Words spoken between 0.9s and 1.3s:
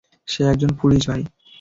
ভাই।